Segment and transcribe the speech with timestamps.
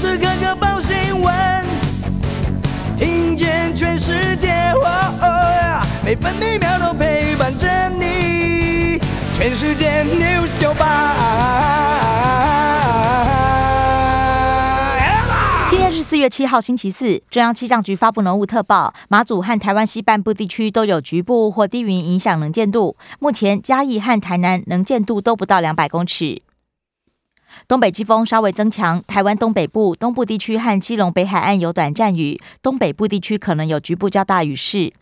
[0.00, 1.34] 时刻刻报新闻，
[2.96, 4.72] 听见全世界，
[6.02, 8.98] 每分每秒都陪伴着你。
[9.34, 11.14] 全世界 news 九八。
[15.68, 17.22] 今天是四月七号，星期四。
[17.30, 22.96] 中央气象局发布浓雾特报，马祖和台湾西半部地区都有局部或低云影响能见度。
[23.18, 26.40] 目前嘉义和台南能见度都不到两百公尺。
[27.66, 34.92] 东北季风稍微增强，台湾东北部、东部地区和基隆北海岸有短暂雨，东北部地区可能有局部较大雨势。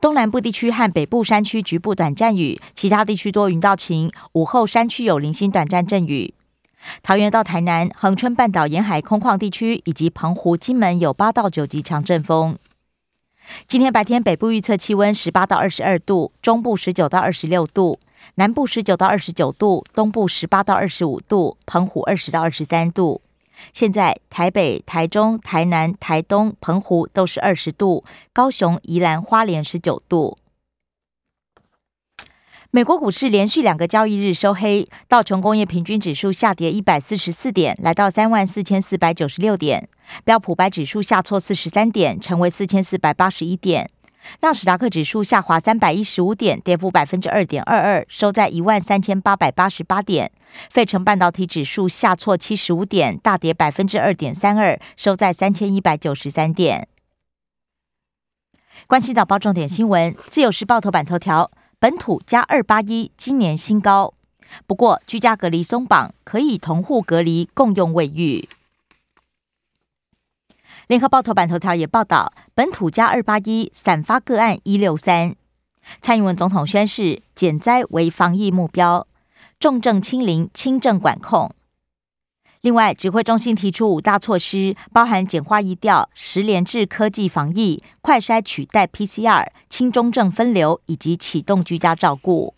[0.00, 4.10] 东南部地区和北部山区局部短暂雨，其他地区多云到晴。
[4.32, 6.34] 午后山区有零星短暂阵雨。
[7.02, 12.56] 桃园到台南、恒春半岛沿海空旷地区以及澎湖、金门有八到九级强阵风。
[13.68, 17.98] 今天白天北部预测气温十八到二十二度，中部十九到二十六度。
[18.34, 23.22] 南部十九到二十九度，东部十八到二十五度，澎湖二十到二十三度。
[23.72, 30.36] 现在台北、台中、台南、台东、澎湖都是二十度，高雄、宜兰花莲十九度。
[32.70, 39.84] 美国股市连续两个交易日收黑，道琼工业平均指数下跌一百四十四点，来到三万四千四百九十六点；
[40.24, 43.88] 标普白指数下挫四十三点，成为四千四百八十一点。
[44.40, 50.30] 纳史达克指数下滑三百一十五点，跌幅百分之二点二二，收在一万三千八百八十八点。
[50.70, 56.88] 费城半导体指数下挫七十五点，大跌百分之二点三二，收在三千一百九十三点。
[58.86, 64.14] 关心早报重点新闻，自由时报头版头条：本土加二八一，今年新高。
[64.66, 68.48] 不过居家隔离松绑，可以同户隔离，共用卫浴。
[70.86, 75.34] 联合报头版头条也报道，本土加二八一散发个案一六三。
[76.00, 79.08] 蔡英文总统宣誓，减灾为防疫目标，
[79.58, 81.50] 重症清零、轻症管控。
[82.60, 92.54] 另外，指挥中心提出五大措施，包含简化移调、十连制科技防疫、快筛取代 PCR、轻中症分流以及启动居家照顾。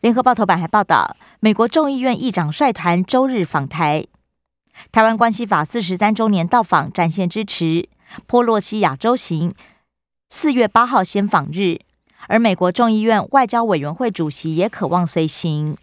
[0.00, 4.06] 联合报头版还报道，美国众议院议长率团周日访台。
[4.90, 7.88] 台湾关系法四十三周年到访，展现支持。
[8.26, 9.54] 波洛西亚洲行
[10.30, 11.80] 四月八号先访日，
[12.26, 15.76] 而美国众议院外交委员会主席也渴望随行。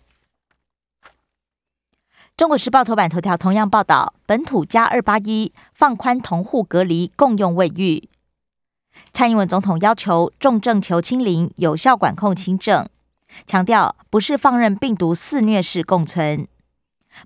[2.35, 8.09] 中国时报头版头条同样报道，本土加二八一放宽同户隔离共用卫浴。
[9.13, 12.89] 蔡英文总统要求重症求清零，有效管控轻症，
[13.45, 16.47] 强调不是放任病毒肆虐式共存。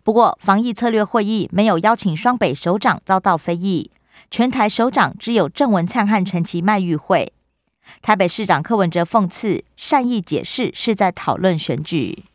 [0.03, 3.91] 不过，防疫策略会议没有邀请双北首长遭到非议，
[4.29, 7.33] 全台首长只有郑文灿和陈其迈与会。
[8.01, 12.25] 台北市长柯文哲讽刺，善意解释是在讨论选举。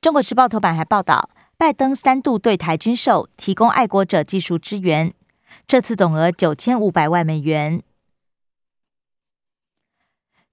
[0.00, 5.12] 中国时报头版还报道，拜登三度对台军售，提供爱国者技术支援，
[5.66, 7.82] 这次总额九千五百万美元。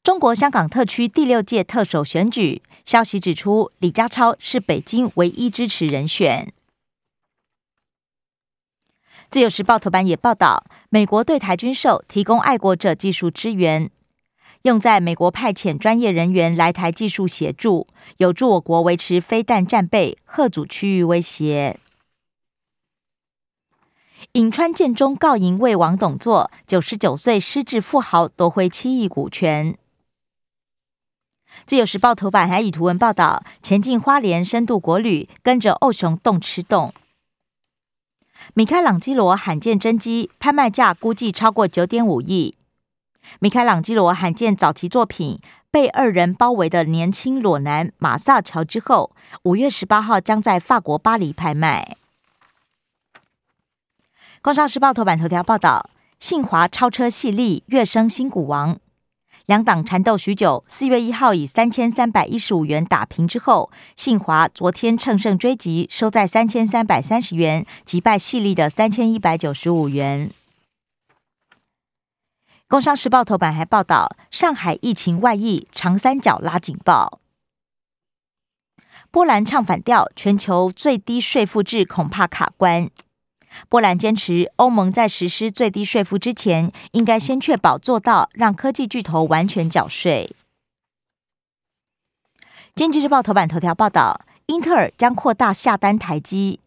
[0.06, 6.54] 中国香港特区第六届特首选举消息指出，李家超是北京唯一支持人选。
[9.32, 13.90] 自由时报头版也报道，美国对台军售提供爱国者技术支援，
[14.62, 17.88] 用在美国派遣专业人员来台技术协助，
[18.18, 21.80] 有助我国维持飞弹战备，贺阻区域威胁。
[24.34, 29.76] 颍川建中告赢魏王董座，九十九岁失智富豪夺回七亿股权。
[31.66, 36.94] 自由时报头版还以图文报道，前进花莲深度国旅，跟着欧熊洞吃洞。
[38.54, 42.56] 米开朗基罗罕见真迹，拍卖价估计超过九点五亿。
[43.40, 45.40] 米开朗基罗罕见早期作品
[45.72, 51.98] 被二人包围的年轻裸男马萨乔之后，五月十八号将在法国巴黎拍卖。
[54.44, 55.90] 工商时报头版头条报道，
[56.20, 58.78] 信华超车系列跃升新股王。
[59.46, 70.32] 两党缠斗许久，四月一号以三千三百一十五元打平之后，信华昨天乘胜追击，收在三千三百三十元，击败细粒的三千一百九十五元。
[72.68, 77.20] 工商时报头版还报道，上海疫情外溢，长三角拉警报。
[79.12, 82.90] 波兰唱反调，全球最低税负制恐怕卡关。
[83.70, 90.36] 波兰坚持，欧盟在实施最低税负之前，应该先确保做到让科技巨头完全缴税。
[92.76, 96.60] 经济日报头版头条报道，英特尔将扩大下单台积。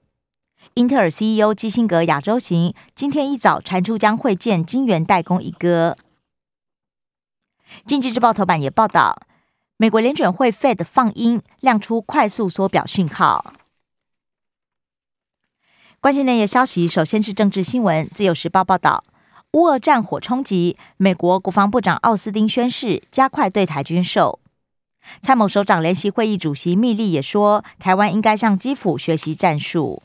[0.75, 5.97] 英特尔 CEO 基辛格亚洲行今天一早传出将会见晶圆代工一哥。
[7.87, 9.21] 经济日报头版也报道，
[9.77, 13.58] 美国联准会 Fed 放鹰，亮出快速缩表讯号。
[16.01, 18.09] 关心内页消息，首先是政治新闻。
[18.15, 19.03] 自由时报报道，
[19.55, 24.39] 乌俄战火冲击，美国国防部长奥斯汀宣誓加快对台军售。
[25.21, 30.01] 参谋首长联席会议主席密利也说，台湾应该向基辅学习战术。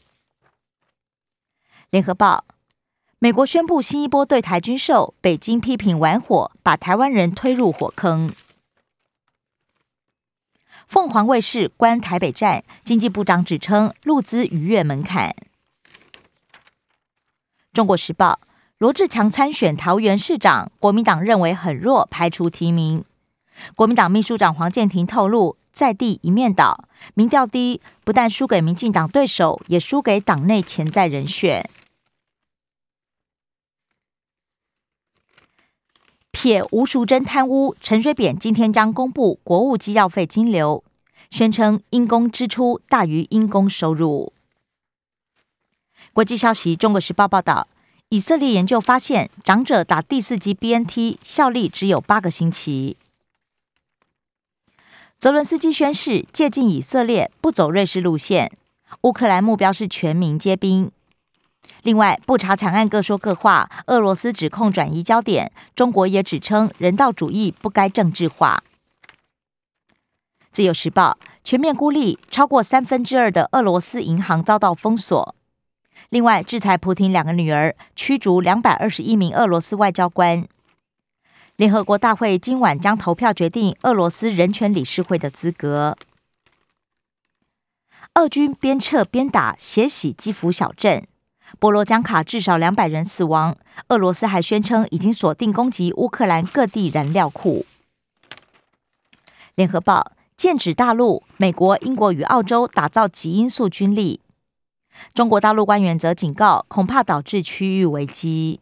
[1.91, 2.45] 联合报，
[3.19, 8.33] 美国宣布新一波对台军售，北京批评玩火，把台湾人推入火坑。
[10.87, 15.35] 凤凰卫视关台北站，经济部长指称陆资逾越门槛。
[17.73, 18.39] 中国时报
[18.77, 23.03] 罗志强参选桃园市长，国民党认为很弱，排除提名。
[23.75, 26.85] 国民党秘书长黄建庭透露，在地一面倒，
[27.15, 31.67] 民调低，不但输给民进党对手，也输给党内潜在人选。
[36.29, 40.83] 撇吴淑珍贪污，陈水扁今天将公布国务机要费金流，
[41.29, 44.32] 宣称因公支出大于因公收入。
[46.13, 47.67] 国际消息：中国时报报道，
[48.09, 52.97] 以色列研究发现，长者打第四剂 BNT 效力只有八个星期。
[55.17, 58.51] 泽伦斯基宣誓接近以色列，不走瑞士路线。
[59.01, 60.91] 乌克兰目标是全民皆兵。
[61.81, 68.63] 另外，不查惨案各说各话，俄罗斯指控转移焦点，中国也指称人道主义不该政治化。
[70.51, 75.33] 自由时报全面孤立，超过三分之二的俄罗斯银行遭到封锁。
[76.09, 80.47] 另外，制裁普廷两个女儿，驱逐两百二十一名俄罗斯外交官。
[81.55, 85.95] 联合国大会今晚将投票决定俄罗斯人权理事会的资格。
[88.15, 91.07] 俄军边撤边打，血洗基辅小镇，
[91.57, 93.55] 波罗江卡至少两百人死亡。
[93.89, 97.65] 俄罗斯还宣称已经锁定攻击乌克兰各地燃料库。
[99.55, 104.19] 联合报剑指大陆，美国、英国与澳洲打造极音速军力。
[105.13, 108.59] 中国大陆官员则警告，恐怕导致区域危机。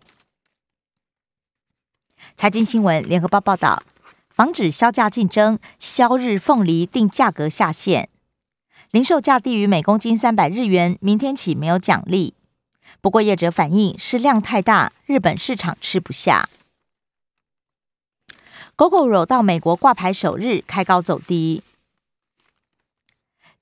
[2.36, 3.84] 财经新闻，联合报报道，
[4.30, 8.10] 防止销价竞争，销日凤梨定价格下限，
[8.92, 12.34] 零售价低于每公斤三百日元，明天起没有奖励。
[13.00, 16.50] 不过业者反映是量太大，日本市场吃不下。
[18.76, 21.64] 狗狗肉到美国挂牌首日开高走低。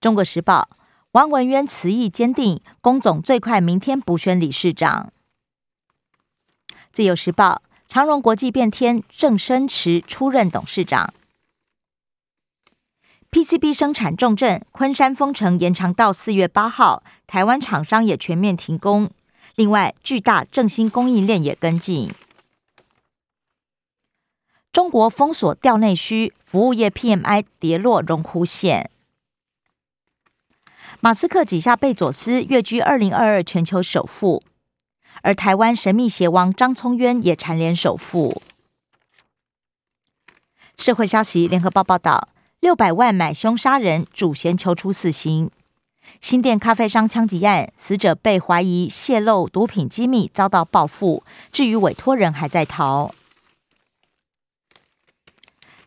[0.01, 0.69] 中国时报。
[1.13, 5.11] 王文渊辞意坚定，龚总最快明天补选理事长。
[6.91, 11.11] 自由时报，长荣国际变天，郑生驰出任董事长。
[13.31, 19.09] PCB 生产重镇，昆山封城延长到四月八号，台湾厂商也全面停工。
[19.55, 22.11] 另外，巨大正兴供应链也跟进。
[24.71, 28.91] 中国封锁调内需，服务业 PMI 跌落荣枯线。
[31.01, 34.43] 马斯克几下贝佐斯跃居二零二二全球首富，
[35.21, 38.41] 而台湾神秘邪王张聪渊也蝉联首富。
[40.77, 42.27] 社会消息：联合报报道，
[42.59, 45.49] 六百万买凶杀人，主嫌求出死刑。
[46.19, 51.23] 新店咖啡商枪击案，死者被怀疑泄露毒品机密，遭到报复。
[51.53, 53.15] 至于委托人还在逃。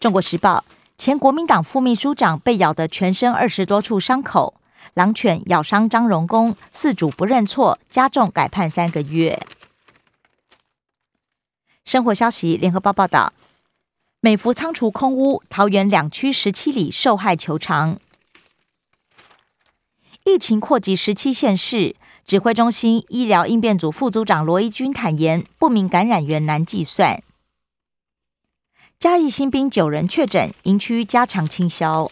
[0.00, 0.64] 中国时报
[0.97, 4.55] 前国民党副秘书长被咬得全身二十多处伤口。
[4.94, 9.40] 狼犬咬伤张荣公，饲主不认错，加重改判三个月。
[11.84, 13.32] 生活消息：联合报报道，
[14.20, 17.99] 美孚仓储空屋，桃园两区十七里受害求偿。
[20.25, 21.96] 疫情扩及十七县市，
[22.26, 27.22] 指挥中心医疗应变组副组长罗一军坦言，不明感染源难计算。
[28.99, 32.11] 嘉义新兵九人确诊，营区加强清消。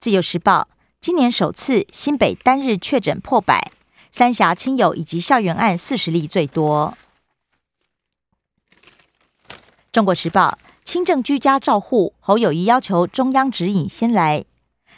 [0.00, 0.68] 自由时报。
[1.06, 3.70] 今年首次新北单日确诊破百，
[4.10, 6.98] 三峡亲友以及校园案四十例最多。
[9.92, 14.44] 中国时报轻症居家照护，侯友谊要求中央指引先来。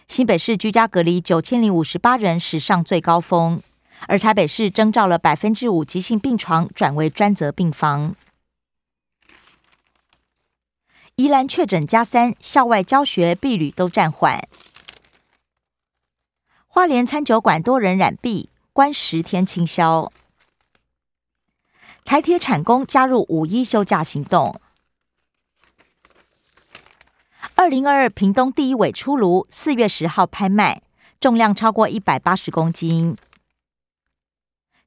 [0.06, 3.60] 新北市居家隔离九千零五十八人，史上最高峰。
[4.06, 8.16] 而台北市征召了百分之五急性病床转为专责病房。
[11.16, 14.48] 宜兰确诊加三，校外教学、避旅都暂缓。
[16.78, 20.12] 花莲餐酒馆多人染病，关十天清消。
[22.04, 24.61] 台铁产工加入五一休假行动。
[27.56, 30.82] 二零二二屏东第一尾出炉，四月十号拍卖，
[31.18, 33.16] 重量超过一百八十公斤。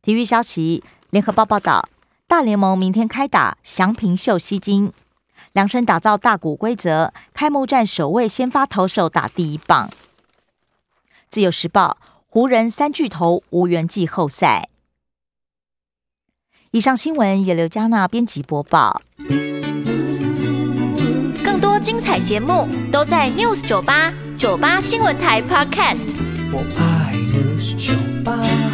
[0.01, 1.89] 体育消息：联合报报道，
[2.25, 4.93] 大联盟明天开打，祥平秀吸金，
[5.51, 9.89] 量身打造大股规则，开幕战首位先发投手打第一棒。
[11.31, 11.97] 自由时报：
[12.27, 14.67] 湖人三巨头无缘季后赛。
[16.71, 19.01] 以上新闻由刘嘉娜编辑播报。
[21.41, 26.13] 更多精彩节目都在 News 九八九八新闻台 Podcast。
[26.51, 27.93] 我爱 News 酒
[28.25, 28.70] 吧。